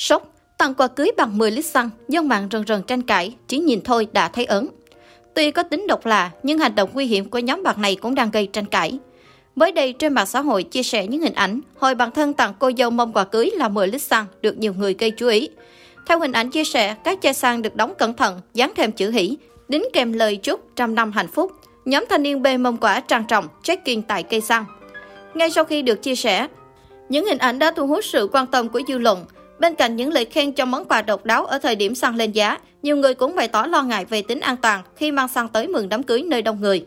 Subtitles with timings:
[0.00, 3.58] Sốc, tặng quà cưới bằng 10 lít xăng, dân mạng rần rần tranh cãi, chỉ
[3.58, 4.68] nhìn thôi đã thấy ớn.
[5.34, 8.14] Tuy có tính độc lạ, nhưng hành động nguy hiểm của nhóm bạn này cũng
[8.14, 8.98] đang gây tranh cãi.
[9.56, 12.54] Mới đây, trên mạng xã hội chia sẻ những hình ảnh hồi bản thân tặng
[12.58, 15.48] cô dâu mông quà cưới là 10 lít xăng được nhiều người gây chú ý.
[16.06, 19.10] Theo hình ảnh chia sẻ, các chai xăng được đóng cẩn thận, dán thêm chữ
[19.10, 19.36] hỷ,
[19.68, 21.52] đính kèm lời chúc trăm năm hạnh phúc.
[21.84, 24.64] Nhóm thanh niên bê mâm quả trang trọng, check-in tại cây xăng.
[25.34, 26.46] Ngay sau khi được chia sẻ,
[27.08, 29.24] những hình ảnh đã thu hút sự quan tâm của dư luận.
[29.60, 32.32] Bên cạnh những lời khen cho món quà độc đáo ở thời điểm xăng lên
[32.32, 35.48] giá, nhiều người cũng bày tỏ lo ngại về tính an toàn khi mang xăng
[35.48, 36.84] tới mừng đám cưới nơi đông người.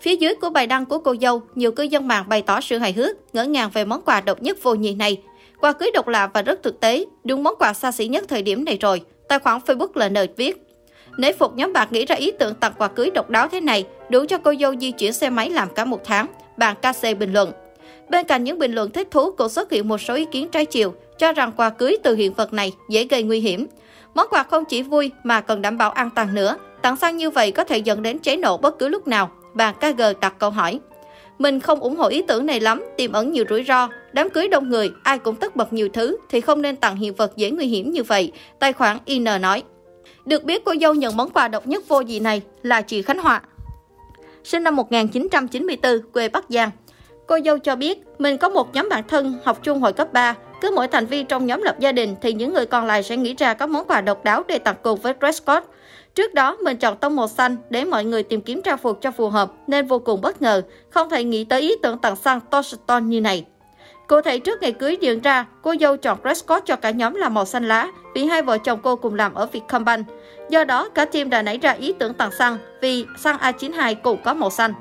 [0.00, 2.78] Phía dưới của bài đăng của cô dâu, nhiều cư dân mạng bày tỏ sự
[2.78, 5.22] hài hước, ngỡ ngàng về món quà độc nhất vô nhị này.
[5.60, 8.42] Quà cưới độc lạ và rất thực tế, đúng món quà xa xỉ nhất thời
[8.42, 9.02] điểm này rồi.
[9.28, 10.66] Tài khoản Facebook LN viết.
[11.16, 13.86] Nể phục nhóm bạn nghĩ ra ý tưởng tặng quà cưới độc đáo thế này,
[14.08, 16.26] đủ cho cô dâu di chuyển xe máy làm cả một tháng.
[16.56, 17.52] Bạn KC bình luận.
[18.08, 20.66] Bên cạnh những bình luận thích thú, cũng xuất hiện một số ý kiến trái
[20.66, 23.66] chiều, cho rằng quà cưới từ hiện vật này dễ gây nguy hiểm.
[24.14, 26.56] Món quà không chỉ vui mà cần đảm bảo an toàn nữa.
[26.82, 29.30] Tặng xăng như vậy có thể dẫn đến cháy nổ bất cứ lúc nào.
[29.54, 30.80] Bà KG đặt câu hỏi.
[31.38, 33.88] Mình không ủng hộ ý tưởng này lắm, tiềm ẩn nhiều rủi ro.
[34.12, 37.14] Đám cưới đông người, ai cũng tất bật nhiều thứ thì không nên tặng hiện
[37.14, 38.32] vật dễ nguy hiểm như vậy.
[38.58, 39.62] Tài khoản IN nói.
[40.26, 43.18] Được biết cô dâu nhận món quà độc nhất vô nhị này là chị Khánh
[43.18, 43.42] Họa.
[44.44, 46.70] Sinh năm 1994, quê Bắc Giang.
[47.26, 50.34] Cô dâu cho biết mình có một nhóm bạn thân học chung hồi cấp 3.
[50.60, 53.16] Cứ mỗi thành viên trong nhóm lập gia đình thì những người còn lại sẽ
[53.16, 55.66] nghĩ ra các món quà độc đáo để tặng cùng với dress code.
[56.14, 59.10] Trước đó, mình chọn tông màu xanh để mọi người tìm kiếm trang phục cho
[59.10, 62.40] phù hợp nên vô cùng bất ngờ, không thể nghĩ tới ý tưởng tặng xăng
[62.40, 63.44] Toston như này.
[64.06, 67.14] Cô thấy trước ngày cưới diễn ra, cô dâu chọn dress code cho cả nhóm
[67.14, 70.06] là màu xanh lá vì hai vợ chồng cô cùng làm ở Vietcombank.
[70.48, 74.22] Do đó, cả team đã nảy ra ý tưởng tặng xăng vì xăng A92 cũng
[74.24, 74.74] có màu xanh.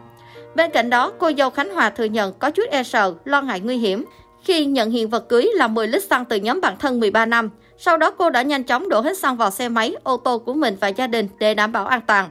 [0.56, 3.60] Bên cạnh đó, cô dâu Khánh Hòa thừa nhận có chút e sợ, lo ngại
[3.60, 4.06] nguy hiểm
[4.44, 7.50] khi nhận hiện vật cưới là 10 lít xăng từ nhóm bạn thân 13 năm.
[7.78, 10.54] Sau đó cô đã nhanh chóng đổ hết xăng vào xe máy, ô tô của
[10.54, 12.30] mình và gia đình để đảm bảo an toàn.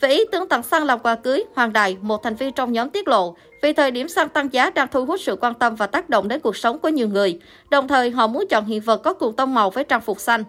[0.00, 2.90] Về ý tưởng tặng xăng làm quà cưới, Hoàng Đại, một thành viên trong nhóm
[2.90, 5.86] tiết lộ, vì thời điểm xăng tăng giá đang thu hút sự quan tâm và
[5.86, 7.40] tác động đến cuộc sống của nhiều người.
[7.70, 10.44] Đồng thời, họ muốn chọn hiện vật có cùng tông màu với trang phục xanh.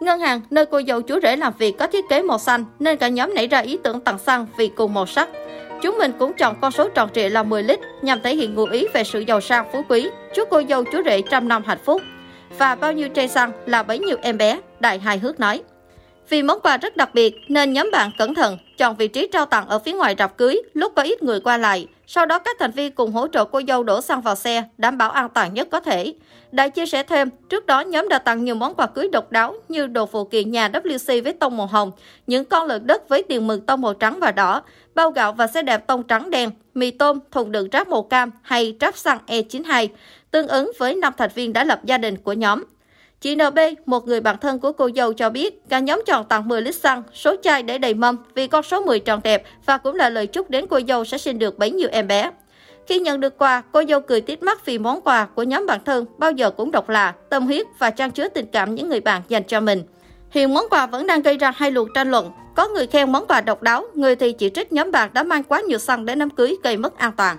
[0.00, 2.96] Ngân hàng, nơi cô dâu chú rể làm việc có thiết kế màu xanh, nên
[2.96, 5.28] cả nhóm nảy ra ý tưởng tặng xăng vì cùng màu sắc.
[5.82, 8.64] Chúng mình cũng chọn con số tròn trịa là 10 lít nhằm thể hiện ngụ
[8.64, 10.08] ý về sự giàu sang phú quý.
[10.34, 12.02] Chúc cô dâu chú rể trăm năm hạnh phúc.
[12.58, 15.62] Và bao nhiêu chai xăng là bấy nhiêu em bé, Đại hài hước nói.
[16.28, 19.46] Vì món quà rất đặc biệt nên nhóm bạn cẩn thận chọn vị trí trao
[19.46, 21.86] tặng ở phía ngoài rạp cưới lúc có ít người qua lại.
[22.06, 24.98] Sau đó các thành viên cùng hỗ trợ cô dâu đổ xăng vào xe, đảm
[24.98, 26.14] bảo an toàn nhất có thể.
[26.52, 29.54] Đại chia sẻ thêm, trước đó nhóm đã tặng nhiều món quà cưới độc đáo
[29.68, 31.92] như đồ phụ kiện nhà WC với tông màu hồng,
[32.26, 34.62] những con lợn đất với tiền mừng tông màu trắng và đỏ,
[34.94, 38.30] bao gạo và xe đẹp tông trắng đen, mì tôm, thùng đựng rác màu cam
[38.42, 39.88] hay ráp xăng E92,
[40.30, 42.64] tương ứng với năm thành viên đã lập gia đình của nhóm.
[43.20, 46.48] Chị NB, một người bạn thân của cô dâu cho biết, cả nhóm chọn tặng
[46.48, 49.78] 10 lít xăng, số chai để đầy mâm vì con số 10 tròn đẹp và
[49.78, 52.30] cũng là lời chúc đến cô dâu sẽ sinh được bấy nhiêu em bé.
[52.86, 55.80] Khi nhận được quà, cô dâu cười tít mắt vì món quà của nhóm bạn
[55.84, 59.00] thân bao giờ cũng độc lạ, tâm huyết và trang chứa tình cảm những người
[59.00, 59.82] bạn dành cho mình.
[60.30, 62.30] Hiện món quà vẫn đang gây ra hai luồng tranh luận.
[62.56, 65.42] Có người khen món quà độc đáo, người thì chỉ trích nhóm bạn đã mang
[65.42, 67.36] quá nhiều xăng đến đám cưới gây mất an toàn.